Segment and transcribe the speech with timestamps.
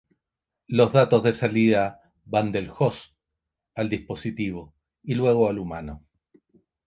[0.65, 3.15] Los datos de salida van del "host"
[3.75, 6.03] al dispositivo y luego al humano.